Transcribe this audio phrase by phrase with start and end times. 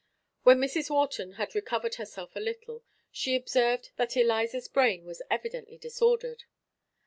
[0.41, 0.89] When Mrs.
[0.89, 6.45] Wharton had recovered herself a little, she observed that Eliza's brain was evidently disordered.